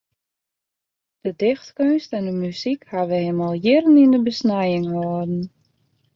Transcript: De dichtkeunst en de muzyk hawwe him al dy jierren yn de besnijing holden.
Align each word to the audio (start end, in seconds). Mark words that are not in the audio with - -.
De 1.23 1.31
dichtkeunst 1.41 2.15
en 2.17 2.25
de 2.29 2.35
muzyk 2.43 2.81
hawwe 2.91 3.19
him 3.25 3.39
al 3.49 3.53
dy 3.57 3.61
jierren 3.65 4.01
yn 4.03 4.13
de 4.13 4.19
besnijing 4.27 4.87
holden. 4.95 5.41